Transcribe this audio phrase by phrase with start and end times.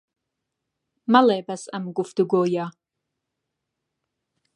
[1.11, 2.65] مەڵێ بەس ئەم گوفتوگۆیە